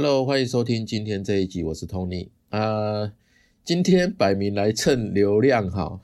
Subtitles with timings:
[0.00, 3.12] Hello，欢迎收听今天这一集，我是 Tony 啊。
[3.64, 6.00] 今天摆明来蹭流量哈。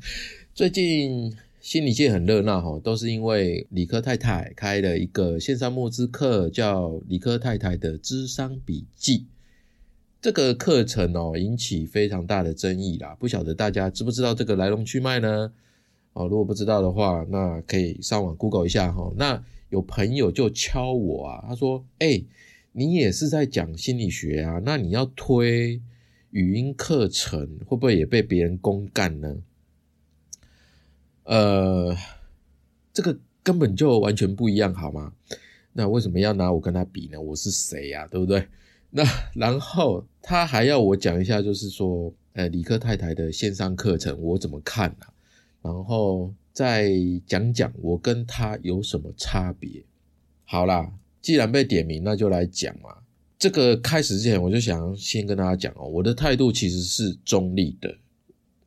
[0.54, 9.26] 最近心理界很热闹哈，都是因为理科太太开了一个线上募资课，叫理科太太的智商笔记。
[10.22, 13.14] 这个课程哦，引起非常大的争议啦。
[13.20, 15.52] 不晓得大家知不知道这个来龙去脉呢？
[16.14, 19.12] 哦，如果不知道的话，那可以上网 Google 一下哈。
[19.18, 22.24] 那有朋友就敲我啊，他说：“哎。”
[22.76, 24.60] 你也是在讲心理学啊？
[24.64, 25.80] 那你要推
[26.30, 29.36] 语音课程，会不会也被别人公干呢？
[31.22, 31.96] 呃，
[32.92, 35.12] 这个根本就完全不一样，好吗？
[35.72, 37.20] 那为什么要拿我跟他比呢？
[37.20, 38.08] 我是谁呀？
[38.08, 38.48] 对不对？
[38.90, 39.04] 那
[39.36, 45.14] 然后他还要我讲一下，就是说，呃，理科太太的线上课程我怎么看啊？
[45.62, 46.90] 然后再
[47.24, 49.84] 讲讲我跟他有什么差别。
[50.44, 50.92] 好啦。
[51.24, 52.90] 既然被点名，那就来讲嘛。
[53.38, 57.96] 这个开始之前，我就想先跟大家讲哦，我的态度其实是中立的，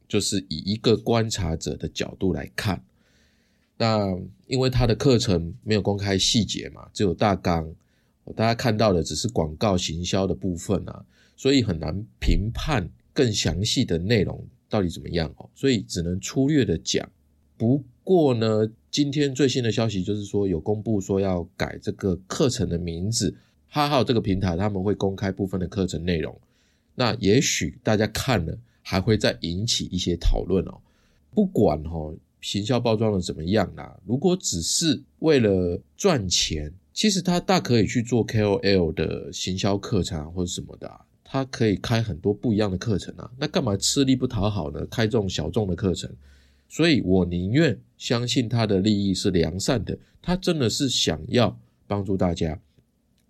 [0.08, 2.84] 就是以一个观察者的角度来看。
[3.78, 4.08] 那
[4.48, 7.72] 因为他的课程没有公开细节嘛，只有大纲，
[8.36, 17.08] 大家看到的只是广告行销的部分啊，所以很难评判更详细的内容到底怎么样哦，所以只能粗略的讲。
[17.56, 18.68] 不过呢。
[18.98, 23.38] 今天最新的消息就是说，有公布说要改这个课程的名字。
[23.68, 26.36] 哈哈这个平台他们会公开部分的课程内容，
[26.96, 30.82] 那也许大家看了还会再引起一些讨论哦。
[31.30, 40.92] 不管哈行销包装的怎么样啦，如果只是为了赚钱，其实他大可以去做 KOL 的行销课程或者什么的，
[41.24, 43.30] 他可以开很多不一样的课程啊。
[43.38, 44.84] 那干嘛吃力不讨好呢？
[44.88, 46.12] 开这种小众的课程？
[46.70, 52.60] 所以我宁愿相信他的利益是良善的，他真的是想要帮助大家。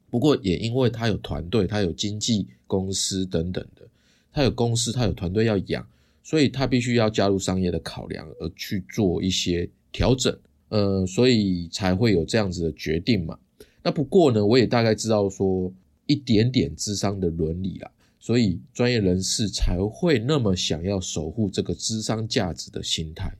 [0.09, 3.87] 不过也因为他有团队，他有经纪公司等等的，
[4.31, 5.87] 他有公司，他有团队要养，
[6.23, 10.35] 所以他必须要加入商业的考量而去做一些调整。
[10.69, 13.39] 呃，所以才会有这样子的决定嘛。
[13.83, 15.71] 那不过呢，我也大概知道说
[16.07, 17.89] 一点点智商的伦理啦。
[18.27, 23.33] 所以专业人士才会那么想要守护这个智商价值的心态，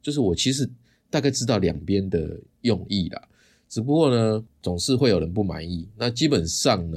[0.00, 0.66] 就是我其实
[1.10, 3.28] 大概知道两边的用意啦，
[3.68, 5.86] 只不过呢，总是会有人不满意。
[5.98, 6.96] 那基本上呢，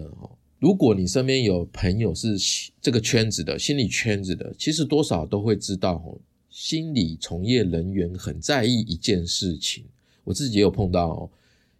[0.59, 2.38] 如果你身边有朋友是
[2.79, 6.18] 这个圈子的心理圈子的，其实多少都会知道，
[6.50, 9.84] 心理从业人员很在意一件事情，
[10.24, 11.29] 我自己也有碰到，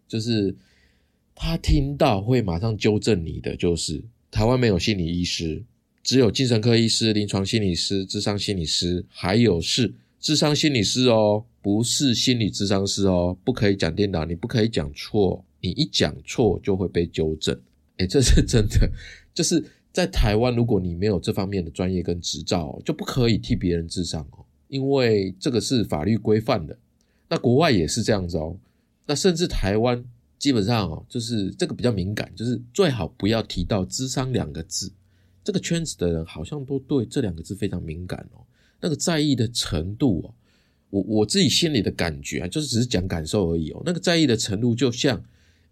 [0.06, 0.54] 就是
[1.34, 4.04] 他听到会马上纠正你的，就是。
[4.36, 5.64] 台湾没有心理医师，
[6.02, 17.58] 只有精神科医师、临床心理师、智商心理师，还有是智商心理师哦，不是心理智商师哦，不可以讲颠倒，你不可以讲错，你一讲错就会被纠正。
[17.96, 18.86] 诶这是真的，
[19.32, 26.76] 就是在台湾，如果你没有这方面的专业跟执照，就不可以替别人智商哦，因为这个是法律规范的。
[27.30, 28.54] 那国外也是这样子哦，
[29.06, 30.04] 那甚至台湾。
[30.38, 34.92] 基本上哦，就是这个比较敏感，就是最好不要提到“智商”两个字。
[35.42, 38.44] 这个圈子的人好像都对这两个字非常敏感哦，
[38.80, 40.34] 那个在意的程度哦，
[40.90, 43.80] 我我自己心里的感觉啊，就是只是讲感受而已哦。
[43.86, 45.22] 那个在意的程度，就像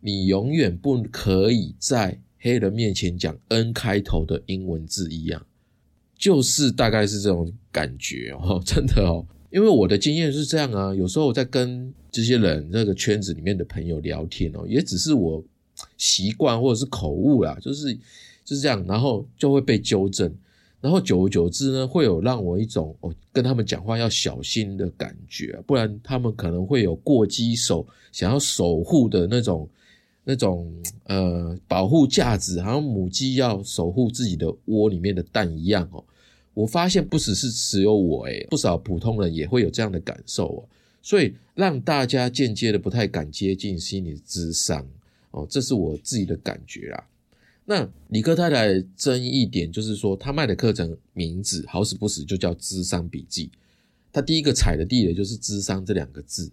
[0.00, 5.44] 你永远不可以在黑人面前讲 N 开头的英文字一样，
[6.16, 9.26] 就是大概是这种感觉哦， 真的哦。
[9.54, 15.40] 因为我的经验是这样啊，有时候我在跟这些人那个圈子里面的朋友聊天哦，也只是我
[15.96, 17.94] 习惯或者是口误啦，就是
[18.44, 20.28] 就是这样，然后就会被纠正，
[20.80, 29.68] 然后久而久之呢，会有让我一种哦跟他们讲话要小心的感觉，不然他们可能会有过激手想要守护的那种
[30.24, 30.68] 那种
[31.04, 36.02] 呃保护价值，好像母鸡要守护自己的窝里面的蛋一样哦。
[36.54, 40.68] 我发现不只是只有我诶，不少普通人也会有这样的感受哦，
[41.02, 44.86] 所以让大家间接的不太敢接近心理智商
[45.32, 47.04] 哦，这是我自己的感觉啦。
[47.66, 53.50] 那李克太太争议点就是说，他卖的课程名字好死不死就叫智商笔记，
[54.12, 56.52] 他第一个踩的地雷就是智商这两个字，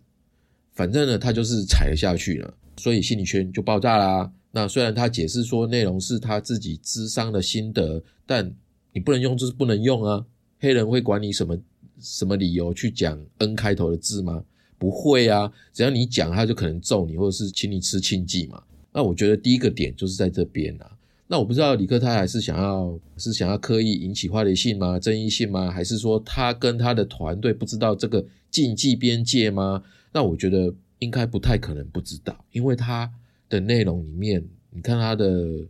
[0.73, 4.31] 反正呢他就是踩了下去了，所以心理圈就爆炸啦。
[4.53, 8.53] 那虽然他解释说内容是他自己智商的心得，但
[8.93, 10.25] 你不能用就是不能用啊！
[10.59, 11.57] 黑人会管你什么
[11.99, 14.43] 什么理由去讲 N 开头的字吗？
[14.77, 15.51] 不会啊！
[15.71, 18.63] 只要你讲，他就可能揍你，或者是请你吃庆忌嘛。
[18.91, 20.91] 那我觉得第一个点就是在这边啊。
[21.27, 24.99] 那我不知道李克泰还是想要是想要刻意引起话题性吗？
[24.99, 25.71] 争议性吗？
[25.71, 29.83] 还是说他跟他的团队不知道这个禁忌边界吗？
[30.11, 33.11] 那我觉得应该不太可能不知道，因为他
[33.47, 35.65] 的内容里面，你看他的。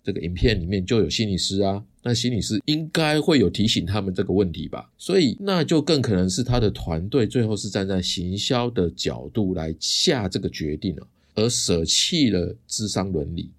[0.00, 13.50] 这个影片里面就有心理师啊，那心理师应该会有提醒他们这个问题吧，所以那就更可能是他的团队最后是站在行销的角度来下这个决定了，而舍弃了智商伦理。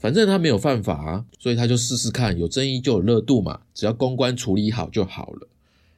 [0.00, 5.48] 反正他没有犯法啊，所以他就试试看，有争议就有热度嘛，只要公关处理好就好了。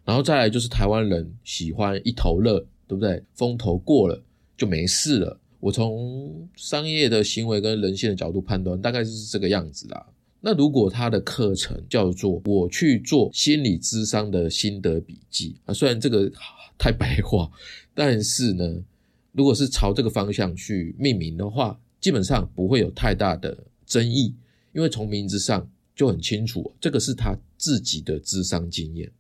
[0.05, 3.23] 然后再来就是台湾人喜欢一头热，对不对？
[3.33, 4.23] 风头过了
[4.59, 5.41] 就没事了。
[5.59, 10.07] 我从商业的行为跟人性的角度判断，大概就是这个样子啦。
[10.47, 16.31] 那如果他的课程叫做“我去做心理咨商的心得笔记”啊，虽然这个
[16.77, 17.51] 太白话，
[17.95, 18.85] 但是呢，
[19.33, 23.57] 如果是朝这个方向去命名的话，基本上不会有太大的
[23.87, 24.35] 争议，
[24.75, 29.11] 因为从名字上就很清楚，这个是他自己的智商经验。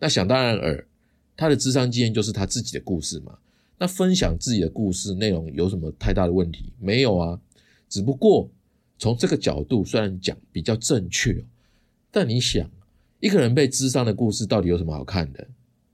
[0.00, 0.84] 那想当然尔，
[1.36, 3.38] 他的智商经验就是他自己的故事嘛。
[3.78, 6.72] 那分享自己的故事内容有什么太大的问题？
[6.80, 7.40] 没有啊，
[7.88, 8.50] 只不过
[8.98, 11.44] 从这个角度虽然讲比较正确，
[12.10, 12.68] 但你想，
[13.20, 15.46] 一个人被智商的故事到底有什么好看的？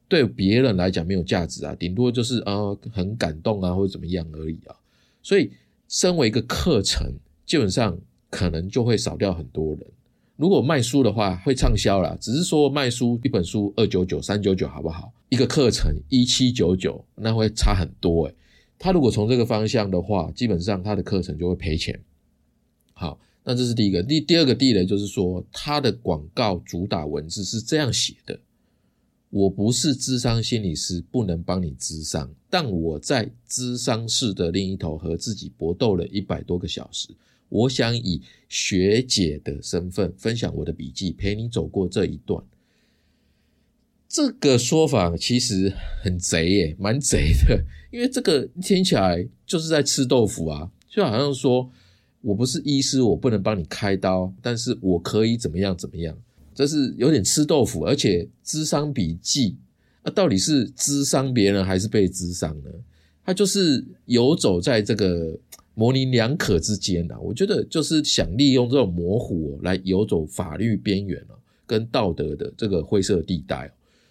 [0.09, 4.77] 对别人来讲没有价值啊，顶多就是啊很感动啊或者怎么样而已啊。
[5.23, 5.51] 所以，
[5.89, 7.13] 身为一个课程，
[7.47, 7.99] 基本上
[8.31, 9.87] 可能就会少掉很多人。
[10.37, 12.17] 如果卖书的话，会畅销啦。
[12.21, 15.13] 只是说卖书一本书二九九、三九九，好不好？
[15.31, 18.35] 一个课程一七九九，那会差很多诶。
[18.79, 21.99] 他如果从这个方向的话，基本上他的课程就会赔钱。
[22.95, 24.03] 好，那这是第一个。
[24.03, 28.41] 第第二个地雷就是说，他的广告主打文字是这样写的：
[29.31, 37.09] 我不是智商心理师，不能帮你智商，但我在智商室的另一头和自己搏斗了一百多个小时。
[37.51, 42.43] 我想以学姐的身份分享我的笔记，陪你走过这一段。
[44.09, 47.65] 这个说法其实很贼耶，蛮贼的。
[47.91, 51.71] 因为这个听起来就是在吃豆腐啊，就好像说
[52.25, 56.17] 我不是医师，我不能帮你开刀，但是我可以怎么样怎么样，
[56.55, 57.85] 这是有点吃豆腐。
[57.85, 59.57] 而且智商笔记，
[60.03, 62.71] 那到底是智商别人还是被智商呢？
[63.25, 65.39] 他就是游走在这个。
[65.77, 71.21] 模棱两可之间啊，我觉得就是想利用这种模糊来游走法律边缘，
[71.67, 73.69] 跟道德的这个灰色地带。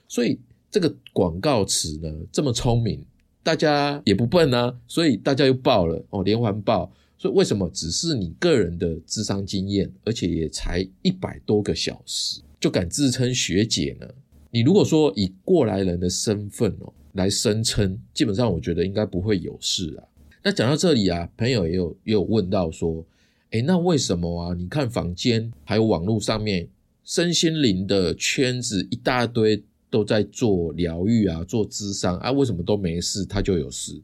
[0.10, 0.38] 所以
[0.69, 3.01] 这个广告词呢这么聪明，
[3.44, 6.92] 大家也不笨啊，所以大家又报了哦，连环报。
[7.23, 14.05] 所以为什么只是你个人的智商经验，而且也才一百多个小时，就敢自称学姐呢？
[14.51, 20.03] 你如果说以过来人的身份哦来声称，基本上我觉得应该不会有事啊。
[20.43, 23.05] 那讲到这里啊，朋友也有也有问到说，
[23.51, 24.53] 诶，那为什么啊？
[24.53, 26.67] 你看坊间还有网络上面
[27.05, 34.01] 身心灵的圈子一大堆都在做疗愈啊，做智商啊，为什么都没事，他就有事？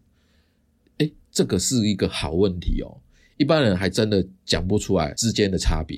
[1.00, 2.96] 诶，这个是一个好问题哦，
[3.40, 5.98] 一般人还真的讲不出来之间的差别。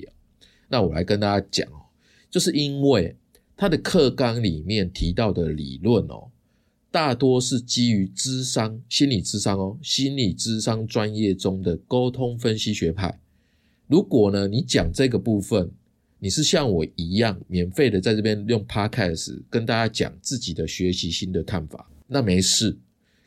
[0.68, 1.82] 那我来跟大家讲哦，
[2.30, 3.14] 就是因为
[3.56, 6.30] 他的课纲里面提到的理论哦。
[6.90, 13.18] 大多是基于智商、心理智商哦，心理智商专业中的沟通分析学派。
[13.88, 15.70] 如果呢，你讲这个部分，
[16.18, 22.78] 你是像我一样免费的在这边用 Podcast 跟大家讲自己的学习新的看法，那没事。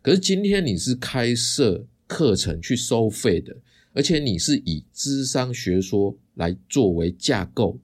[0.02, 3.56] 可是今天你是开设课程去收费的，
[3.96, 7.80] 而且你是以智商学说来作为架构，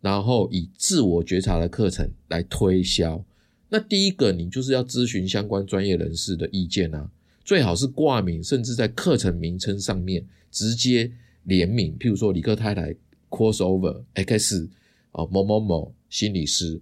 [0.00, 3.22] 然后以自我觉察的课程来推销。
[3.68, 7.10] 那第一个，你就是要咨询相关专业人士的意见啊，
[7.44, 11.10] 最好是挂名，甚至在课程名称上面直接
[11.42, 12.94] 联名，譬如说李克太太
[13.28, 14.70] crossover X
[15.10, 16.80] 哦某某某心理师，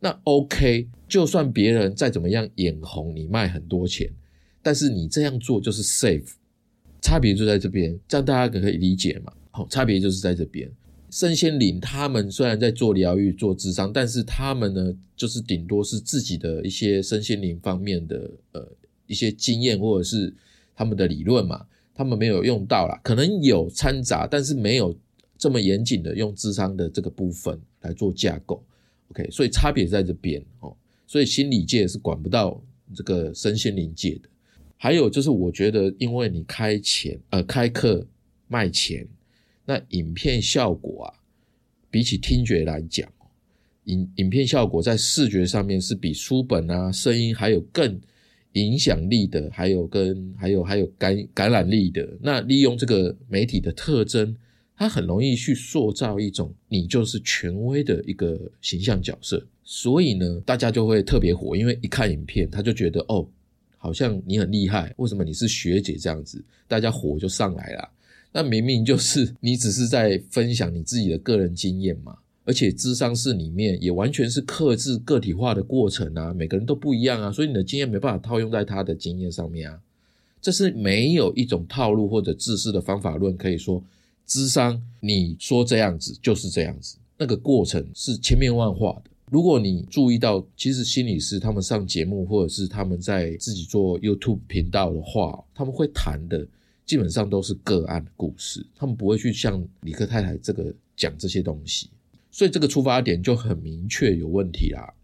[0.00, 4.12] 那 OK，就算别人再怎么样眼红你卖很多钱，
[4.62, 6.32] 但是你这样做就是 safe，
[7.00, 9.32] 差别就在这边，这样大家可以理解嘛？
[9.50, 10.70] 好，差别就是在这边。
[11.10, 18.70] 身心灵，他们虽然在做疗愈、做智商，但是他们呢，就是顶多是自己的一些身心灵方面的呃
[19.06, 20.34] 一些经验，或者是
[20.74, 21.64] 他们的理论嘛，
[21.94, 24.94] 他们没有用到啦，可能有掺杂，但是没有
[25.38, 28.62] 这么严谨的用智商的这个部分来做架构。
[29.10, 30.76] OK，所以差别在这边哦，
[31.06, 32.62] 所以心理界是管不到
[32.94, 34.28] 这个身心灵界的。
[34.78, 38.06] 还有就是，我觉得因为你开钱呃开课
[38.46, 39.06] 卖钱。
[39.66, 41.12] 那影片效果啊，
[41.90, 43.06] 比起听觉来讲，
[43.84, 48.00] 影影片效果在视觉上面是比书本啊、声音还有更
[48.52, 52.16] 影响力的，还有跟还有还有感感染力的。
[52.22, 54.34] 那利用这个媒体的特征，
[54.74, 59.46] 它很容易去塑造一种你就是权威的一个形象角色。
[59.64, 63.28] 所以呢，大家就会特别火，因为一看影片，他就觉得哦，
[63.78, 66.44] 好像你很厉害，为什么你是学姐这样子？
[66.66, 67.88] 大家火就上来了。
[68.30, 79.80] 那明明就是 你只是在分享你自己的个人经验嘛，而且智商室里面也完全是克制个体化的过程啊，每个人都不一样啊，所以你的经验没办法套用在他的经验上面啊。
[80.40, 83.82] 这是没有一种套路或者自私的方法论可以说
[84.26, 89.07] 智商你说这样子就是这样子，那个过程是千变万化的。
[89.30, 96.46] 如果你注意到，其实心理师他们上节目或者是他们在自己做 YouTube 频道的话，他们会谈的
[96.86, 101.90] 基本上都是个案故事，他们不会去像李克太太这个讲这些东西，
[102.30, 104.94] 所以这个出发点就很明确有问题啦。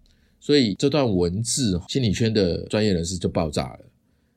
[0.40, 3.81] 所以这段文字，心理圈的专业人士就爆炸了。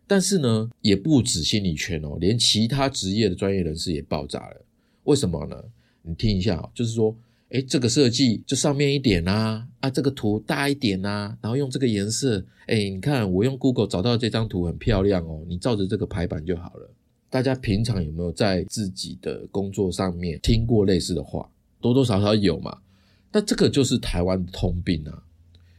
[0.05, 4.65] 但是呢，也不止心理圈哦，连其他职业的专业人士也爆炸了。
[5.03, 5.55] 为什么呢？
[6.01, 7.15] 你听一下，就是说。
[7.49, 16.89] 哎，这个设计就上面一点呐，啊，这个图大一点呐，然后用这个颜色，哎，你看我用 Google 找到这张图很漂亮哦，你照着这个排版就好了。
[17.29, 21.49] 大家平常有没有在自己的工作上面听过类似的话？
[21.79, 22.77] 多多少少有嘛。
[23.31, 25.23] 那这个就是台湾的通病啊，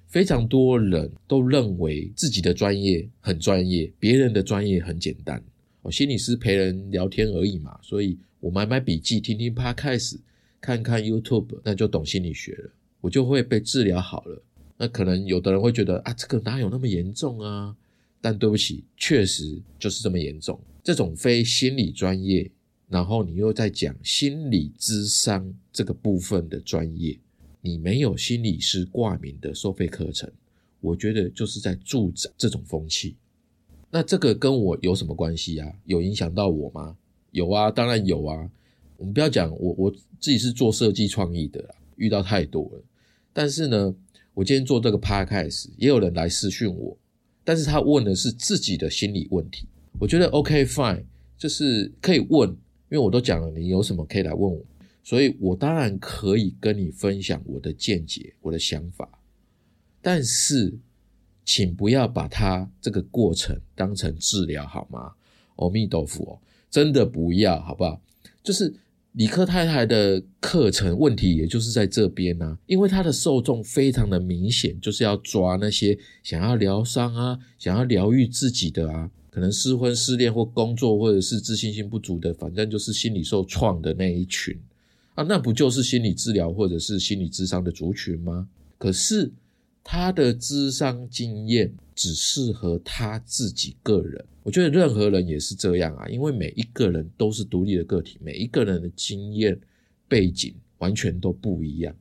[0.06, 5.42] 非常多人都认为自己的专业很专业，别人的专业很简单。
[5.82, 10.16] 我心理师陪人聊天而已嘛，所以我买买笔记，听听 Podcast。
[10.60, 14.42] 看看 YouTube，那就懂心理学了，我就会被治疗好了。
[14.76, 17.76] 那可能有的人会觉得啊，这个哪有那么严重啊？
[18.20, 20.60] 但对不起，确实就是这么严重。
[20.82, 22.50] 这种非心理专业，
[22.88, 27.18] 然后你又在讲心理智商这个部分的专业，
[27.60, 30.30] 你没有心理师挂名的收费课程，
[30.80, 33.16] 我觉得就是在助长这种风气。
[33.90, 35.72] 那这个跟我有什么关系啊？
[35.84, 36.96] 有影响到我吗？
[37.30, 38.50] 有啊，当然有啊。
[38.96, 42.82] 我们不要讲我我自己是做设计创意的啦，遇到太多了。
[43.32, 43.94] 但是呢，
[44.34, 46.96] 我今天做这个 podcast，也有人来私讯我，
[47.44, 49.66] 但是他问的是自己的心理问题。
[49.98, 51.04] 我觉得 OK fine，
[51.36, 52.56] 就是可以问，因
[52.90, 54.60] 为我都讲了，你有什么可以来问我，
[55.04, 59.08] 所以我当然可以跟你分享我的见解、我的想法。
[60.02, 60.76] 但是，
[61.44, 65.12] 请不要把它这个过程当成治疗好吗？
[65.56, 68.00] 阿弥陀佛，真的不要，好不好？
[68.42, 68.74] 就是。
[69.12, 84.56] 李克太太的课程问题，也就是在这边呢，因为他的受众非常的明显，就是要抓那些想要疗伤啊、想要疗愈自己的啊，可能失婚、失恋或工作，或者是自信心不足的，反正就是心理受创的那一群
[85.14, 88.48] 啊，那不就是心理治疗或者是心理智商的族群吗？
[88.76, 89.32] 可是
[89.82, 94.24] 他的智商经验只适合他自己个人。
[94.48, 99.60] 我觉得任何人也是这样啊，因为每一个人都是独立的个体，每一个人的经验
[100.08, 101.94] 背景完全都不一样。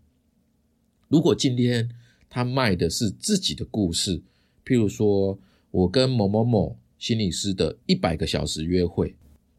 [1.10, 1.90] 如果今天
[2.30, 4.22] 他卖的是自己的故事，
[4.66, 5.38] 譬如说
[5.72, 9.14] 我跟某某某心理师的一百个小时约会，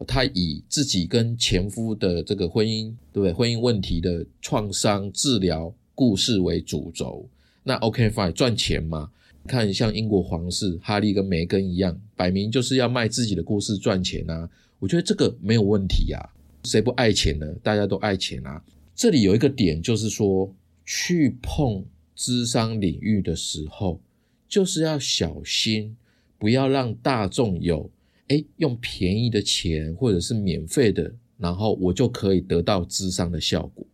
[0.07, 3.35] 他以自己跟前夫的这个婚姻，对不对？
[3.35, 7.29] 婚姻问题的创伤治疗故事为主轴，
[7.63, 9.11] 那 OK fine，赚钱嘛。
[9.49, 14.49] 看，像英国皇室哈利跟梅根一样，摆明就是要卖自己的故事赚钱啊！
[14.79, 16.23] 我觉得这个没有问题啊，
[16.65, 17.47] 谁不爱钱呢？
[17.63, 18.63] 大家都爱钱啊！
[18.95, 24.01] 这里有一个点，就是说去碰智商领域的时候，
[24.49, 25.97] 就是要小心，
[26.39, 27.91] 不要让大众有
[28.29, 33.87] 哎用便宜的钱或者是免费的，然后我就可以得到智商的效果，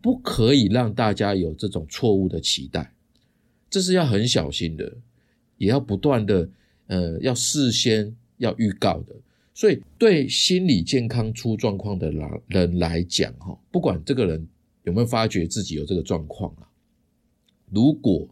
[0.00, 2.92] 不可以让大家有这种错误的期待。
[3.70, 4.96] 这是要很小心的，
[5.56, 6.48] 也要不断的，
[6.86, 9.14] 呃，要事先要预告的。
[9.54, 14.46] 所以，对心理健康出状况的人人来讲，哈，不管这个人
[14.84, 16.68] 有没有发觉自己有这个状况啊，
[17.70, 18.28] 如果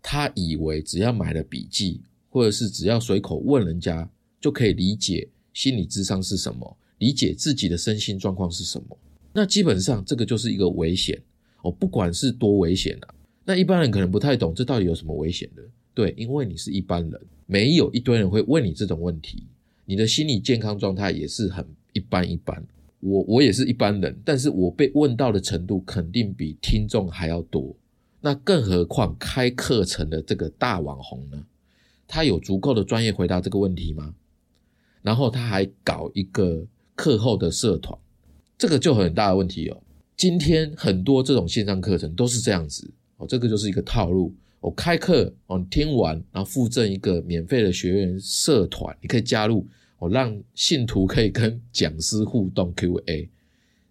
[0.00, 4.08] 他以为只要买了笔记，或者是只要随口问人家
[4.40, 8.96] 就可以理解心理智商是什么，理解自己的身心状况是什么，
[9.32, 11.20] 那基本上这个就是一个危险
[11.62, 13.14] 哦，不管是多危险啊。
[13.48, 15.62] 那一般人可能不太懂，这到底有什么危险的？
[15.94, 19.42] 对，因为你是一般人，没有一堆人会问你这种问题。
[19.86, 22.62] 你的心理健康状态也是很一般一般。
[23.00, 27.74] 我我也是一般人，但是我被问到的程度肯定比听众还要多。
[28.20, 31.42] 那更何况开课程的这个大网红呢？
[32.06, 34.14] 他有足够的专业回答这个问题吗？
[35.00, 37.98] 然后他还搞一个课后的社团，
[38.58, 39.82] 这个就很大的问题哦。
[40.18, 42.90] 今天很多这种线上课程都是这样子。
[43.18, 44.34] 哦，这个就是一个套路。
[44.60, 49.64] 我开课，哦，听完，然后附赠一个免费的学员社团，你可以加入，
[50.00, 53.28] 我让信徒可以跟讲师互动 Q&A。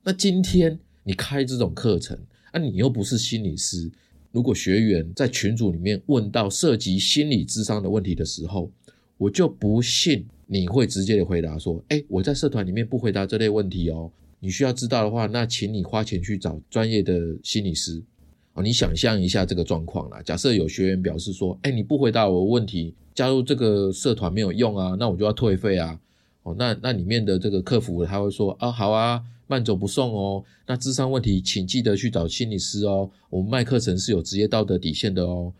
[0.03, 2.19] 那今天你开这种课程，
[2.51, 3.89] 啊，你又不是心理师，
[4.33, 8.69] 如果学员在群组里面问到涉及心理智商的问题的时候，
[9.17, 14.11] 我就不信你会直接的回答说：“哎，我在社团里面不回答这类问题哦。
[14.41, 18.03] 你需要知道的话，那请你花钱去找专业的心理师。”
[18.57, 20.19] 哦，你想象一下这个状况啦。
[20.23, 25.99] 假设有学员表示说：“哎，你不回答我问题，加入这个社团没有用啊，那我就要退费啊。”
[26.41, 30.43] 哦，那那里面的这个客服他会说：“啊，好啊，慢走不送哦。
[30.65, 33.07] 那智商问题，请记得去找心理师哦。
[33.29, 35.53] 我们卖课程是有职业道德底线的哦。”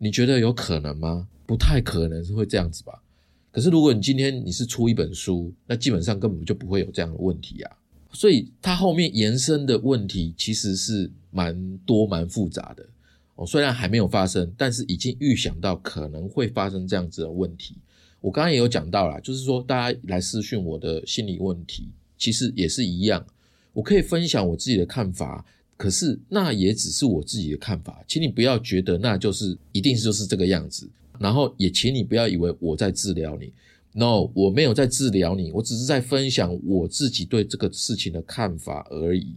[0.00, 1.28] 你觉得有可能吗？
[1.44, 3.02] 不太可能是会这样子吧。
[3.50, 7.76] 可是如果你今天你是出一本书，那基本上根本就不会有这样的问题啊。
[8.12, 12.86] 所以它后面延伸的问题其实是蛮多蛮复杂的
[13.34, 13.46] 哦。
[13.46, 17.76] 虽然还没有发生，但是已经预想到可能会发生这样子的问题。
[18.20, 23.24] 我刚刚也有讲到啦，就是说大家来私讯我的心理问题，其实也是一样。
[23.72, 25.44] 我可以分享我自己的看法，
[25.76, 30.88] 可是那也只是我自己的看法，请你不要觉得那就是一定就是这个样子。
[31.20, 33.52] 然后也请你不要以为我在治疗你。
[33.92, 39.34] No，我没有在治疗你，我只是在分享我自己对这个事情的看法而已。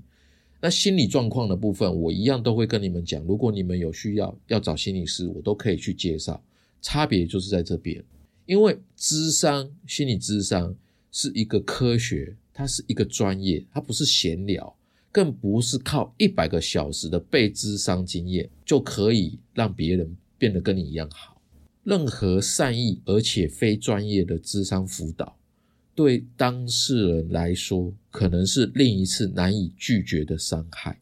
[0.62, 3.24] 那心理状况的部分，我一样都会跟你们讲。
[3.24, 6.42] 如果你们有需要要找心理师，我都可以去介绍。
[6.84, 8.04] 差别就是在这边，
[8.46, 10.76] 因为智商心理智商
[11.12, 14.76] 是一个科学，它是一个专业，它不是闲聊，
[15.12, 21.40] 更不是靠一百个小时的被智商经验就可以让别人变得跟你一样好。
[21.84, 25.36] 任何善意而且非专业的智商辅导，
[25.94, 31.00] 对当事人来说，可能是另一次难以拒绝的伤害。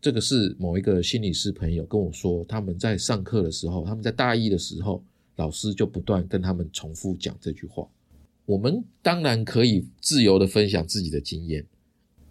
[0.00, 5.02] 这个是某一个心理师朋友跟我说，他们在上课的时候，他们在大一的时候，
[5.36, 7.86] 老师就不断跟他们重复讲这句话。
[8.46, 11.66] 我们当然可以自由的分享自己的经验，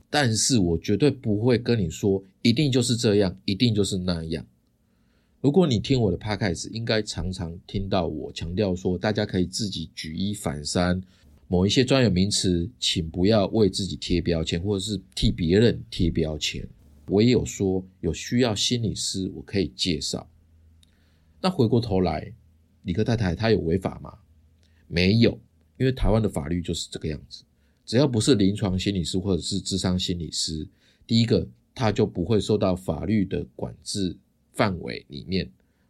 [0.09, 4.43] 但是我绝对不会跟你说，一定就是这样，一定就是那样。
[5.41, 10.99] 如果你听我的 podcast，应该常常听到我强调说，大家可以自己举一反三，
[11.47, 16.67] 某一些专有名词，请不要为自己贴标签，或者是替别人贴标签。
[17.07, 20.29] 我也有说，有需要心理师，我可以介绍。
[21.41, 22.33] 那回过头来，
[22.83, 24.13] 李克太太她有违法吗？
[24.87, 25.39] 没有，
[25.77, 27.43] 因为台湾的法律就是这个样子，
[27.85, 30.67] 只要不是临床心理师或者是智商心理师，
[31.05, 34.17] 第一个他就不会受到法律的管制。
[34.53, 35.47] 范围里面，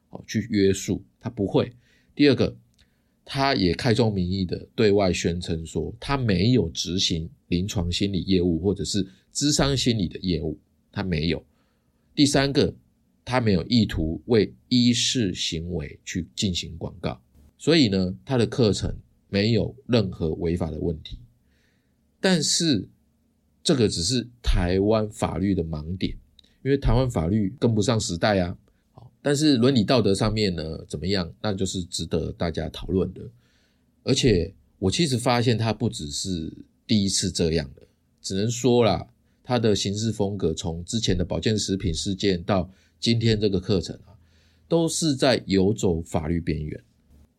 [0.10, 1.72] 哦，去约束他不会。
[2.14, 2.54] 第二个，
[3.30, 10.58] 他也开宗明义的对外宣称说，他没有执行临床心理业务或者是智商心理的业务，
[10.90, 11.46] 他没有。
[12.16, 12.74] 第三个，
[13.26, 17.22] 他没有意图为医事行为去进行广告，
[17.58, 18.96] 所以呢，他的课程
[19.28, 21.20] 没有任何违法的问题。
[22.22, 22.88] 但是，
[23.62, 26.18] 这个只是台湾法律的盲点。
[26.64, 28.58] 因为台湾法律跟不上时代啊，
[29.28, 33.22] 但是伦理道德上面呢怎么样，那就是值得大家讨论的。
[34.04, 36.50] 而且我其实发现他不只是
[36.88, 37.82] 第一次这样的，
[38.22, 39.06] 只能说啦，
[39.44, 44.16] 他的行事风格从之前的保健食品事件到今天这个课程啊，
[44.66, 46.82] 都是在游走法律边缘。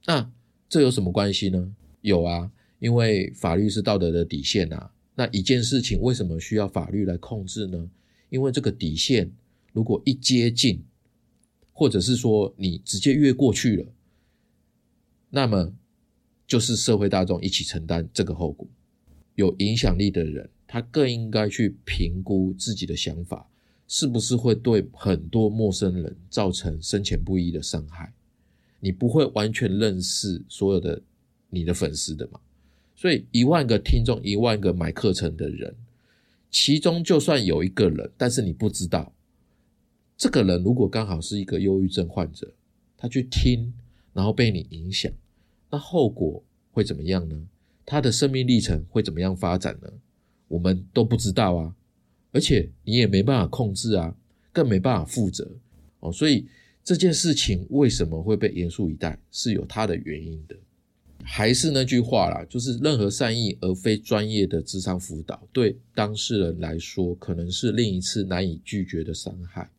[0.04, 0.30] 那
[0.68, 1.74] 这有什么关系呢？
[2.02, 4.92] 有啊，因为法律是道德的底线啊。
[5.14, 7.88] 那一件事情为什么需要法律来控制呢？
[8.28, 9.32] 因为这个底线，
[9.72, 10.84] 如果一接近，
[11.78, 13.86] 或者是说你直接越过去了，
[15.30, 15.72] 那么
[16.44, 18.66] 就是社会大众一起承担这个后果。
[19.36, 23.48] 有影响力的人，他更应该去评估自己的想法
[23.86, 28.12] 是不是会对很多陌生人造成深浅不一的伤害。
[28.80, 31.00] 你不会完全认识所有的
[31.48, 32.40] 你的粉丝的嘛？
[32.96, 35.72] 所以一万个听众，一万个买课程的人。
[36.50, 39.12] 其中就算有一个人，但是你不知道，
[40.18, 42.52] 这个人如果刚好是一个忧郁症患者，
[42.96, 43.72] 他去听，
[44.12, 45.12] 然后被你影响，
[45.70, 47.40] 那后果会怎么样呢？
[47.86, 49.88] 他的生命历程会怎么样发展呢？
[50.48, 51.72] 我们都不知道啊，
[52.32, 54.12] 而且你也没办法控制啊，
[54.52, 55.48] 更没办法负责
[56.00, 56.12] 哦。
[56.12, 56.48] 所以
[56.82, 60.56] 这件事情为什么会被严肃以待，是有它的原因的。
[61.22, 69.70] 还是那句话啦，就是任何善意而非专业的智商辅导，对当事人来说，可能是另一次难以拒绝的伤害。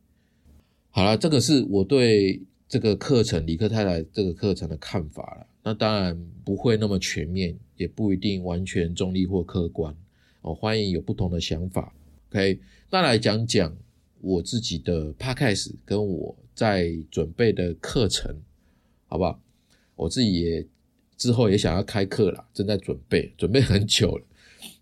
[1.00, 5.46] 好了，这个是我对这个课程李克太太这个课程的看法了。
[5.62, 9.96] 那当然不会那么全面，也不一定完全中立或客观。
[10.42, 11.94] 哦，欢迎有不同的想法。
[12.28, 12.60] OK，
[12.90, 13.74] 那来讲讲
[14.20, 18.36] 我自己的 Podcast 跟我在准备的课程，
[19.06, 19.40] 好不好？
[19.96, 20.66] 我自己也。
[21.16, 24.26] 之后也想要开课了，正在准备，准备很久了。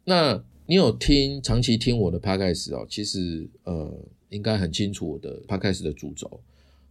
[0.05, 2.85] 那你有听长期听我的 podcast 哦？
[2.91, 3.93] 其实呃，
[4.31, 6.41] 应该很清楚我的 podcast 的主轴。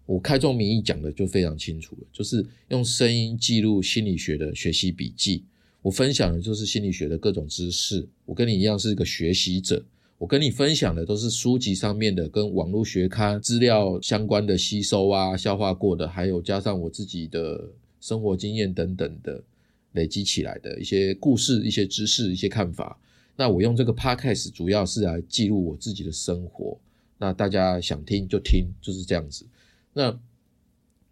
[0.05, 5.43] 我开宗明义讲的就非常清楚了，就是用声音记录心理学的学习笔记。
[5.81, 8.07] 我分享的就是心理学的各种知识。
[8.25, 9.83] 我跟你一样是一个学习者，
[10.17, 17.69] 我跟你分享的都是书籍上面的跟网络学刊资料相关的吸收啊、消化过的，还有加上我自己的
[17.99, 19.43] 生活经验等等的
[19.91, 22.97] 累积起来的一些故事、一些知识、一些看法。
[23.35, 26.77] 那我用这个 podcast 主要是来记录我自己的生活。
[27.17, 29.45] 那大家想听就听，就是这样子。
[29.93, 30.17] 那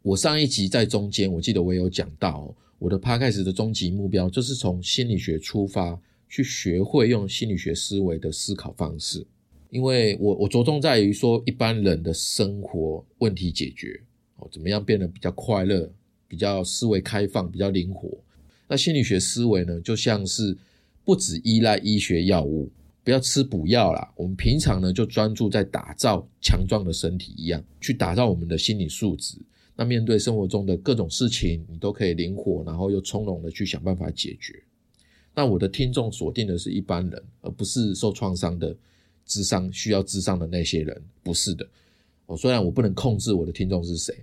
[0.02, 2.56] 我上一集在中间，我记得我也有讲到。
[2.78, 9.26] 我的帕开始的终极目标就是从心理学出发，去学会用心理学思维的思考方式。
[9.70, 14.00] 因为我我着重在于说一般人的生活问题解决
[14.36, 15.90] 哦，怎么样变得比较快乐、
[16.28, 18.10] 比较思维开放、比较灵活。
[18.68, 20.56] 那心理学思维呢，就像是
[21.04, 22.70] 不只依赖医学药物，
[23.06, 24.12] 不要吃补药啦。
[24.18, 29.38] 我们平常呢就专注在打造强壮的身体一样，去打造我们的心理素质。
[29.76, 34.64] 那面对生活中的各种事情，你都可以灵活，然后又从容的去想办法解决。
[35.36, 38.76] 那我的听众锁定的是一般人，而不是受创伤的
[39.26, 41.68] 智商需要智商的那些人，不是的。
[42.26, 44.16] 哦，虽然我不能控制我的听众是谁，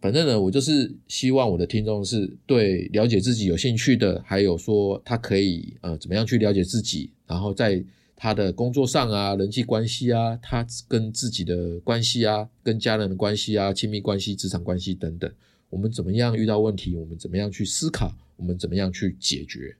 [0.00, 7.84] 反正呢，我就是希望我的听众是对了解自己有兴趣的，还有说他可以呃怎么样去了解自己，然后再。
[8.22, 15.32] 他的工作上啊，人际关系啊，他跟自己的关系啊，跟家人的关系啊，亲密关系、职场关系等等，
[15.70, 19.74] 我们怎么样遇到问题，我们怎么样去思考，我们怎么样去解决。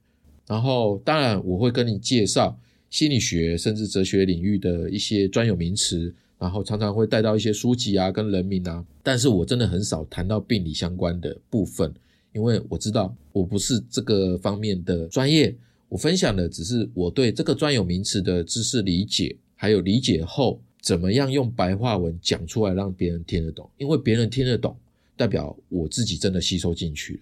[0.47, 2.57] 然后，当然我会跟你介绍
[2.89, 8.83] 心理学甚至哲学领域的一些专有名词，然后常常会带到一些书籍啊，跟人名啊。
[9.03, 11.93] 但是我真的很少谈到病理相关的部分，
[12.33, 15.55] 因为我知道我不是这个方面的专业。
[15.91, 23.69] 我分享的只是我对这个专有名词的知识理解，还有理解后怎么样用白话文讲出来让别人听得懂。
[23.77, 24.73] 因为别人听得懂，
[25.17, 27.19] 代表我自己真的吸收进去了。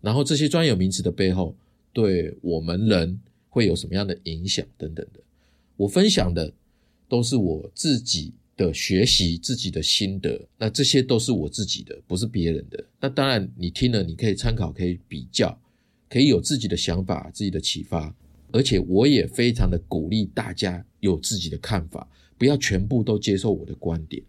[0.00, 1.54] 然后这些专有名词的背后，
[1.92, 5.20] 对我们人会有什么样的影响等等的，
[5.76, 6.50] 我分享的
[7.10, 10.40] 都是我自己的学习、自己的心得。
[10.56, 12.82] 那这些都是我自己的，不是别人的。
[12.98, 15.60] 那当然，你听了你可以参考，可以比较。
[16.08, 18.14] 可以有自己的想法、自己的启发，
[18.52, 24.22] 而且我也非常的鼓励大家有自己的看法，不要全部都接受我的观点。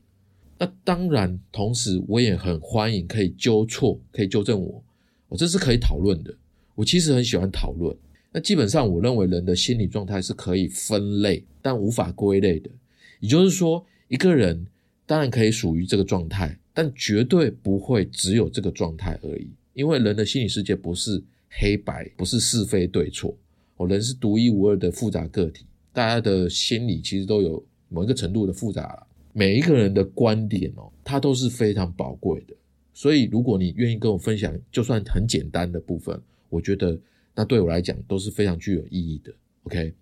[0.57, 4.83] 那当然，同时我也很欢迎可以纠错、可以纠正我，
[5.29, 6.35] 我这是可以讨论的。
[6.73, 7.95] 我其实很喜欢讨论。
[8.31, 12.71] 那基本上，我认为人的心理状态是可以分类，但无法归类的。
[13.19, 14.65] 也就是说，一个人
[15.05, 21.23] 当然可以属于这个状态，但绝对不会只有这个状态而已，因为人的心理世界不是。
[21.49, 23.35] 黑白不是是非对错，
[23.77, 32.53] 哦，人是独一无二的复杂个体，大家的心理其实都有某一个程度的复杂，每一个人的观点哦，它都是非常宝贵的。
[32.93, 36.99] 所以，如果你愿意跟我分享，就算很简单的部分，我觉得
[37.35, 39.33] 那对我来讲都是非常具有意义的。
[39.63, 39.93] OK，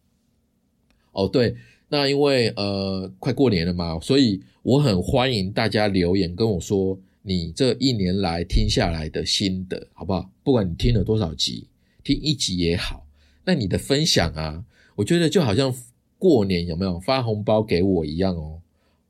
[1.11, 1.55] 哦，对，
[1.89, 6.99] 那因为呃快过年了嘛，所以我很欢迎大家留言跟我说。
[7.27, 10.29] 你这一年来听下来的心得，好不好？
[10.43, 11.67] 不管你听了多少集，
[12.03, 13.03] 听一集也好，
[13.45, 14.63] 那你的分享啊，
[14.95, 15.75] 我觉得就好像
[16.19, 18.61] 过年有没有发红包给我一样哦。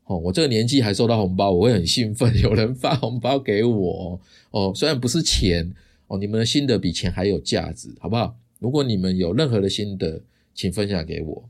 [0.06, 2.40] 哦，我这个年纪还收到红包，我会很兴奋。
[2.40, 4.20] 有人发红包给我
[4.52, 5.74] 哦，哦虽然不是钱
[6.08, 8.38] 哦，你们的心得比钱还有价值，好不好？
[8.60, 10.22] 如果你们有任何的心得，
[10.54, 11.50] 请分享给我。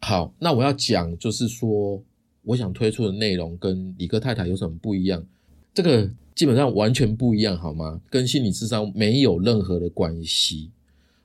[0.00, 2.00] 好，那我要讲就是说，
[2.44, 5.26] 我想推出的内容跟李哥太太有什么不一样？
[5.74, 8.00] 这个基本上完全不一样，好吗？
[8.10, 10.70] 跟心理智商没有任何的关系。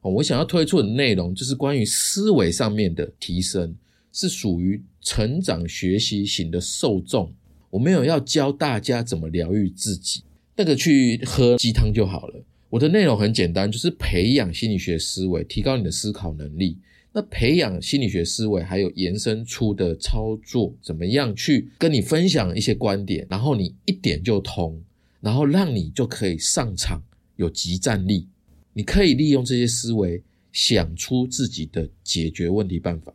[0.02, 3.74] 我想要推出的内容就是关于思维上面的提升，
[4.12, 7.32] 是属于成长学习型的受众。
[7.70, 10.24] 我没有要教大家怎么疗愈自己，
[10.56, 12.44] 那个去喝鸡汤就好了。
[12.70, 16.78] 我的内容很简单，就是培养心理学思维，提高你的思考能力。
[17.16, 24.82] 那培养心理学思维，还有延伸出的操作，怎么样去跟你分享一些观点，然后你一点就通，
[25.22, 27.00] 然后让你就可以上场
[27.36, 28.28] 有即战力。
[28.74, 33.14] 你可以利用这些思维，想出自己的解决问题办法，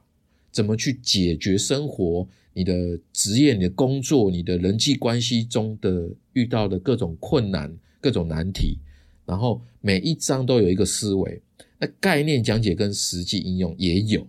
[0.53, 8.79] 怎么去解决生活、你的职业、你的工作、你的人际关系中的遇到的各种困难、各种难题，
[9.27, 11.43] 然后每一章都有一个思维。
[11.79, 14.27] 那概念讲解跟实际应用也有，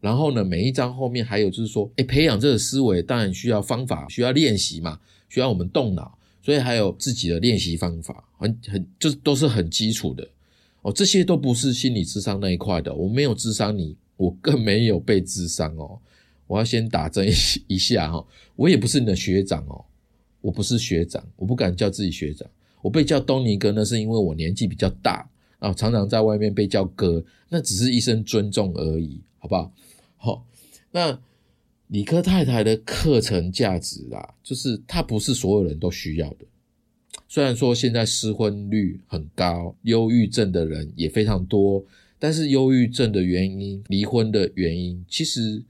[0.00, 10.28] 然后呢，每一章后面还有就是说，哎，培养这个思维当然需要方法，需要练习嘛，需要我们动脑，所以还有自己的练习方法，很很就都是很基础的
[10.82, 10.92] 哦。
[10.92, 15.98] 这些都不是心理智商那一块的，我没有智商你，我更没有被智商哦。
[16.46, 17.26] 我要先打针
[17.66, 18.22] 一 下哈，
[18.54, 19.82] 我也不是你的学长哦，
[20.42, 22.46] 我不是学长，我不敢叫自己学长。
[22.82, 25.26] 我被叫东尼哥，那是因为我年纪比较大
[25.62, 29.72] 啊，常常在外面被叫哥，那只是一声尊重而已，好不好？
[30.16, 30.46] 好，
[30.90, 31.16] 那
[31.86, 36.44] 理科太太的课程价值啊，就是它不是所有人都需要的。
[37.28, 41.84] 虽然说现在失婚率很高，忧郁症的人也非常多，
[42.18, 45.62] 但是忧郁症的原因、离婚的原因，其实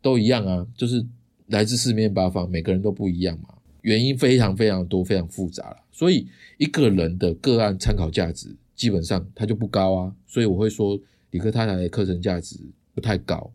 [0.00, 1.04] 都一样啊，就是
[1.48, 3.50] 来自四面八方，每个人都不一样嘛。
[3.82, 12.56] 原因非常非常多，非常复杂了，所以一个人的个案参考价值基本上它就不高啊，所以我会说理科太太的课程价值
[12.94, 13.50] 不太高。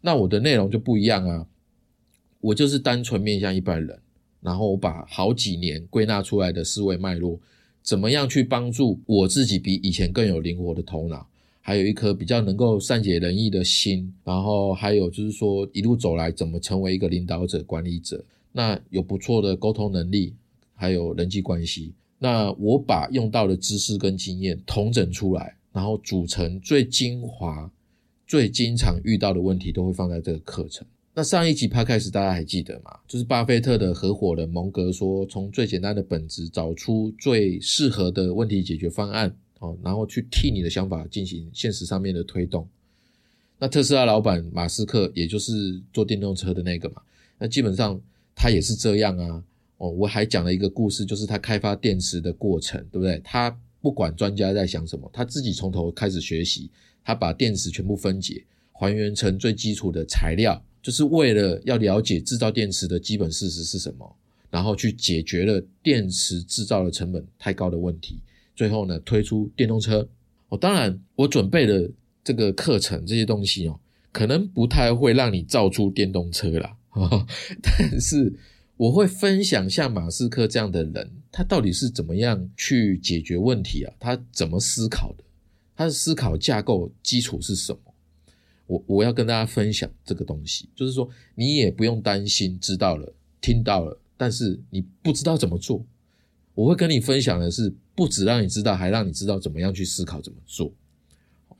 [0.00, 1.46] 那我的内容就不一样啊，
[2.40, 4.00] 我就是单纯面向一般人，
[4.40, 7.38] 然后我把好几年归纳出来的思维脉络，
[7.82, 11.24] 怎么样去帮助我自己比以前更有灵活的头脑，
[11.60, 18.24] 还有一颗比较能够善解人意的心，然后还有就是说一路走来怎么成为一个领导者、管理者。
[18.50, 20.34] 那有不错的沟通能力，
[20.74, 21.92] 还有人际关系。
[22.22, 27.68] 那我把用到的知识跟经验统整出来，然后组成最精华、
[28.28, 30.86] 最经常遇到的问题，都会放在这个课程。
[31.14, 32.96] 那上一集 p 开始，大家还记得吗？
[33.08, 42.68] 就是巴菲特的合伙人蒙格说，从最简单的本质找出最适合的问题解决方案，哦，然后去替你的想法进行现实上面的推动。
[43.58, 47.02] 那特斯拉老板马斯克，也就是做电动车的那个嘛，
[47.38, 48.00] 那基本上。
[48.34, 49.44] 他也是这样啊，
[49.82, 53.20] 哦，我还讲了一个故事，就是他开发电池的过程，对不对？
[53.24, 56.70] 他不管专家在想什么，他自己从头开始学习，
[57.02, 64.16] 他把电池全部分解，还原成最基础的材料，就是为了要了解制造电池的基本事实是什么，
[64.52, 68.20] 然后去解决了电池制造的成本太高的问题，
[68.54, 70.08] 最后呢推出电动车。
[70.48, 71.90] 哦，当然我准备的
[72.22, 73.80] 这个课程这些东西哦，
[74.12, 76.76] 可能不太会让你造出电动车啦。
[77.60, 78.32] 但是
[78.82, 83.94] 我会分享像马斯克这样的人，他到底是怎么样去解决问题啊？
[84.00, 85.22] 他怎么思考的？
[85.76, 87.94] 他的思考架构基础是什么？
[88.66, 95.86] 我我要跟大家分享这个东西，就是说你也不用担心知道了、听到了，但是你不知道怎么做。
[96.52, 100.74] 我会跟你分享的是，不止让你知道，还让你知道怎么样去思考、怎么做，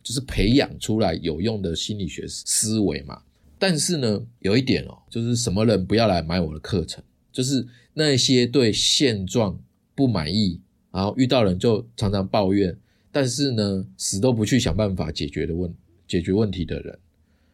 [0.03, 3.23] 就是培养出来有用的心理学思维嘛。
[3.61, 9.59] 但是呢，有一点哦，就是什么人不要来买我的课程，就是那些对现状
[9.95, 12.77] 不满意，然后遇到人就常常抱怨，
[13.11, 15.75] 但是呢，死都不去想办法解决的问
[16.07, 16.99] 解决问题的人，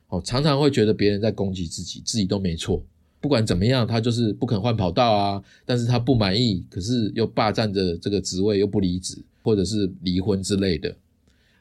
[0.09, 2.85] 哦，常常会觉得别人在攻击自己，自己都没错。
[3.21, 10.95] 不管怎么样，他就是不肯换跑道啊，但是他不满意，可是又霸占着这个职位，又不离职，或者是离婚之类的。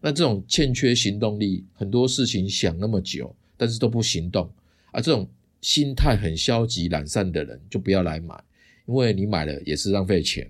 [0.01, 3.35] 那这种欠缺行动力，很多事情想那么久。
[3.59, 4.47] 但是都不行动
[4.91, 5.01] 啊！
[5.01, 5.27] 这种
[5.67, 8.41] 心态很消极、懒散的人就不要来买，
[8.85, 10.49] 因为你买了也是浪费钱。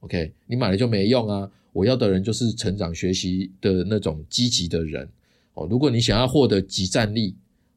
[0.00, 1.50] OK，你买了就没用啊！
[1.72, 5.08] 我要的人就是成长、学习的那种积极的人
[5.54, 5.66] 哦。
[5.70, 7.34] 如果你想要获得集战力，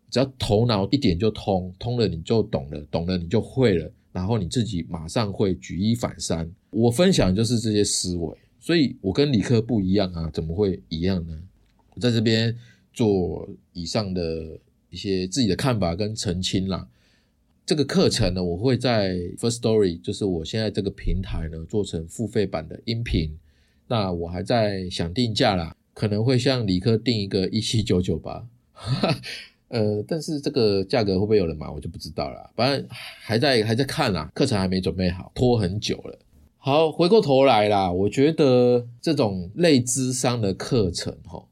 [0.09, 6.51] 只要头脑一点就通，通了你就懂了，懂了你就会了，然后你自己马上会举一反三。
[6.71, 11.41] 我分享就是这些思维，所以我跟理科不一样啊，怎么会一样呢？
[11.93, 12.53] 我在这边
[12.91, 14.59] 做以上的。
[14.91, 16.87] 一些自己的看法跟澄清啦。
[17.65, 23.37] 这个课程呢，我会在 First Story，就是我现在这个平台呢，做成付费版的音频。
[23.87, 28.45] 那我还在想定价啦，可能会向理科定一个一七九九吧。
[29.69, 32.51] 呃，但是这个价格会不会有人买，我就不知道了。
[32.55, 36.19] 反正还在还在看啦，课程还没准备好，拖很久了。
[36.57, 41.45] 好，回过头来啦，我觉得这种类智商的课程，哈。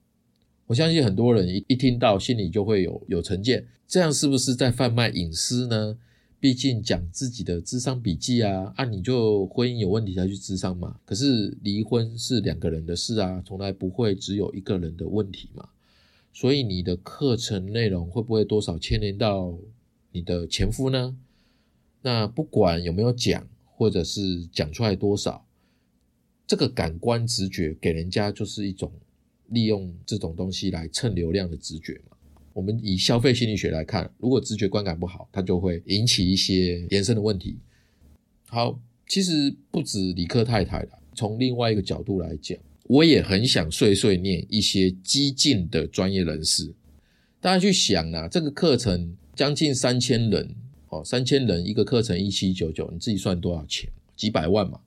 [0.69, 5.97] 我相信很多人一一听到，心里就会有有成见，这样是不是在贩卖隐私呢？
[6.39, 10.99] 毕竟讲自己的智商笔记啊，啊，你就婚姻有问题才去智商嘛。
[11.05, 15.67] 可是离婚是两个人的事啊，从来不会只有一个人的问题嘛。
[16.31, 19.57] 所以你的课程内容会不会多少牵连到
[20.11, 21.17] 你的前夫呢？
[22.03, 25.47] 那不管有没有讲，或者是讲出来多少，
[26.45, 28.91] 这个感官直觉给人家就是一种。
[29.51, 32.17] 利用这种东西来蹭流量的直觉嘛？
[32.53, 37.57] 我们以消费心理学来看，如果直觉观感不好，它就会引起一些延伸的问题。
[38.47, 46.73] 好，其实不止理科太太啦，从另外一个角度来讲，我也很想碎碎念一些激进的专业人士。
[47.39, 50.55] 大家去想啊，这个课程将近三千人，
[50.89, 53.89] 哦，三千人一个课程一七九九，你自己算多少钱？
[54.17, 54.81] 几百万嘛。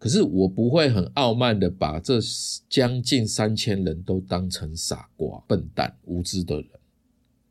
[0.00, 2.18] 可是我不会很傲慢的把这
[2.70, 6.66] 将近三千人都当成傻瓜、笨蛋、无知的人，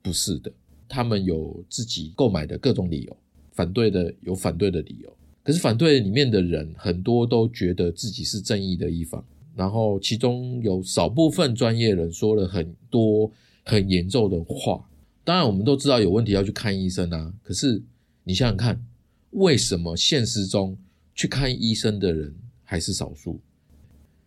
[0.02, 0.52] 不是的，
[0.88, 3.16] 他们有自己购买的各种理由，
[3.52, 9.24] 反对的有反对的理由，可是反对里面的人很多都觉得自己是正义的一方，
[9.56, 13.32] 然后其中有少部分专业人说了很多
[13.64, 14.84] 很严重的话。
[15.24, 17.32] 当然，我们都知道有问题要去看医生啊。
[17.44, 17.80] 可是
[18.24, 18.84] 你想想看，
[19.32, 20.76] 为什么现实中
[21.20, 23.42] 去看医生的人还是少数？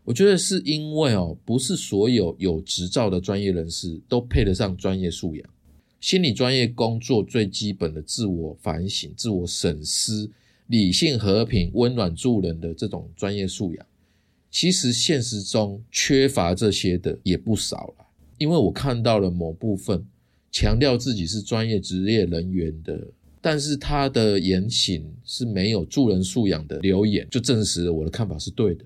[0.04, 5.50] 我觉得是因为哦，不是所有有执照的专业人士都配得上专业素养。
[6.02, 10.28] 心理专业工作最基本的自我反省、自我审视、
[10.66, 13.86] 理性、和平、温暖助人的这种专业素养，
[14.50, 18.04] 其实现实中缺乏这些的也不少了。
[18.36, 20.04] 因为我看到了某部分
[20.50, 23.02] 强调自己是专业职业人员的，
[23.42, 28.84] 但是他的言行是没有助人素养的留言，就证实了我的看法是对的。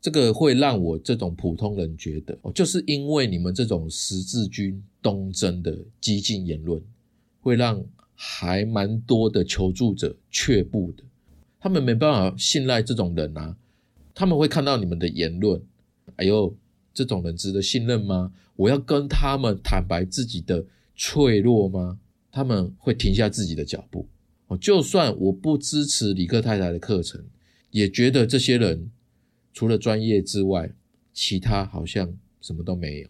[0.00, 6.80] 这个会让我这种普通人觉得，哦，就是因为你们这种十字军东征的激进言论，
[7.40, 11.02] 会让还蛮多的求助者却步的。
[11.60, 13.56] 他们没办法信赖这种人啊，
[14.14, 15.60] 他们会看到你们的言论，
[16.16, 16.54] 哎呦，
[16.94, 18.32] 这种人值得信任吗？
[18.56, 20.64] 我要跟他们坦白自己的
[20.96, 21.98] 脆弱吗？
[22.30, 24.06] 他们会停下自己的脚步。
[24.46, 27.22] 哦，就算我不支持李克太太的课程，
[27.70, 28.90] 也觉得这些人。
[29.52, 30.70] 除了专业之外，
[31.12, 33.08] 其他好像什么都没有。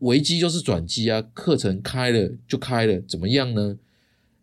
[0.00, 1.22] 危机就是转机啊！
[1.32, 3.78] 课程开了就开了，怎么样呢？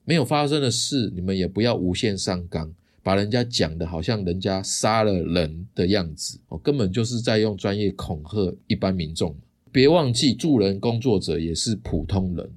[0.05, 9.35] 没有发生的事，你们也不要无限上纲，把人家讲的好像人家杀了人的样子哦，根本就是在用专业恐吓一般民众。
[9.69, 12.49] 别忘记，助人工作者也是普通人。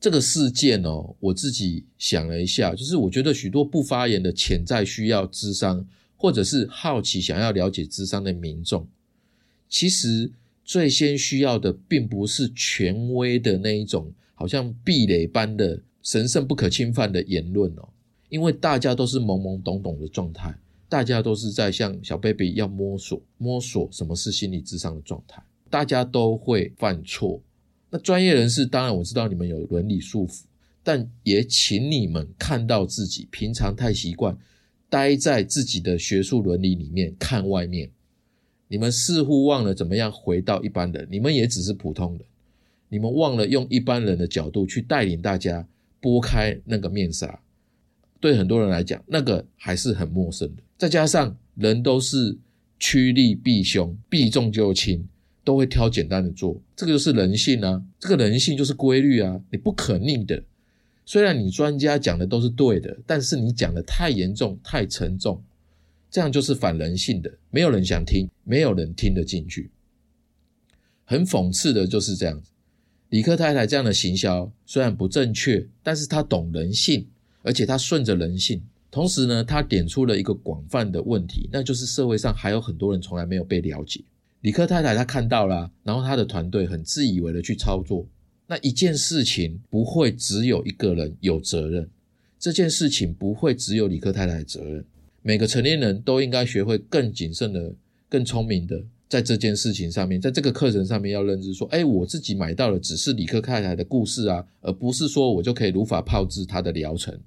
[0.00, 5.86] 这个事件哦，我自己想了一下，就是我觉得许多不发言的潜在需要智商。
[6.20, 8.84] 或者是好奇想要了解智商的民众，
[9.68, 10.28] 其实
[10.64, 17.88] 最先需要的并不是权威的那一种，好像壁垒般的神圣不可侵犯的言论哦，
[18.30, 20.52] 因为大家都是懵懵懂懂的状态，
[20.88, 27.40] 大家都是在像小 baby 要摸索摸索什么是心理智商的状态，大家都会犯错。
[27.90, 30.42] 那专业人士当然我知道你们有伦理束缚，
[30.82, 34.36] 但也请你们看到自己平常太习惯。
[34.90, 37.90] 待在自己的学术伦理里面看外面，
[38.68, 41.06] 你们似乎忘了怎么样回到一般人。
[41.10, 42.22] 你们也只是普通人，
[42.88, 45.68] 你们忘了用一般人的角度去带领大家
[46.00, 47.38] 拨开那个面纱。
[48.18, 50.62] 对很多人来讲，那个还是很陌生的。
[50.78, 52.38] 再加上人都是
[52.78, 55.06] 趋利避凶，避重就轻，
[55.48, 56.60] 都会挑简单的做。
[56.76, 60.44] 这个就是人性啊，这个人性就是规律啊，你不可逆的。
[61.06, 65.42] 虽然你专家讲的都是对的，但是你讲的太严重、太沉重，
[66.10, 69.70] 这样就是反人性的，没有人想听，没有人听得进去。
[71.06, 72.50] 很讽刺的就是这样子，
[73.08, 77.06] 李克太太这样的行销虽然不正确，但是他懂人性，
[77.40, 84.02] 而且他顺着人性，同时呢，他点出了一个广泛的问题，那就是社会上还有很多人从来没有被了解。
[84.40, 88.06] 李克太太她看到了，然后他的团队很自以为的去操作。
[88.46, 91.88] 那一件事情不会只有一个人有责任，
[92.38, 94.84] 这件事情不会只有李克太太的责任。
[95.22, 97.74] 每个成年人都应该学会更谨慎的、
[98.08, 107.18] 更聪明的，在这件事情上面，在这个课程上面要认知说：，哎，我自己买到的只是李克太太的故事啊，而不是说我就可以如法炮制他的疗程。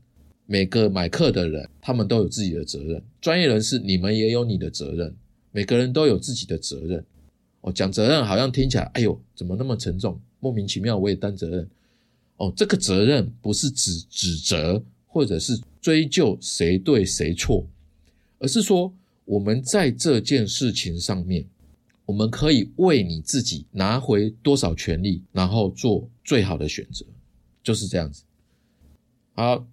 [0.48, 3.02] 每个买课的人，他们都有自己的责任。
[3.20, 5.14] 专业人士，你们也有你的责任。
[5.52, 7.06] 每个人都有自己的责任。
[7.62, 10.20] 哦，讲责任好像听起来，哎呦，怎么那么沉重？
[10.40, 11.70] 莫名其妙，我也担责任。
[12.38, 17.64] 哦，这个责任不是指指责或者是追究谁对谁错，
[18.40, 18.92] 而是说
[19.26, 21.46] 我们在这件事情上面，
[22.06, 27.06] 我们可以为你自己拿回多少权利，然后做最好的选择，
[27.62, 28.24] 就是这样子。
[29.34, 29.68] 好，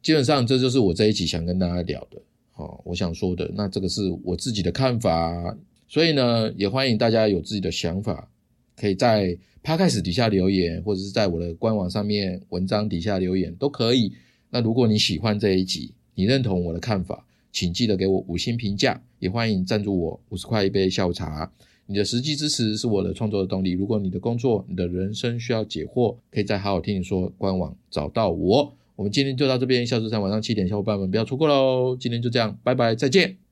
[0.00, 2.22] 基本上这就是我这一集想跟大家聊的。
[2.58, 5.54] 好，我想说的，那这个是我自己的看法。
[5.86, 8.30] 所以呢，也欢迎大家有自己的想法，
[8.74, 14.10] 可以在 Podcast 底下留言，或者是在我的官网上面文章底下留言都可以。
[14.48, 21.52] 那如果你喜欢这一集，你认同我的看法，请记得给我五星评价，也欢迎赞助我五十块一杯下午茶。
[21.84, 23.72] 你的实际支持是我的创作的动力。
[23.72, 28.72] 如果你的工作、你的人生需要解惑，可以在好好听你说官网找到我。
[28.96, 31.96] 我们今天就到这边，下周三晚上七点，小伙伴们不要错过喽。
[31.98, 33.45] 今天就这样，拜拜，再见。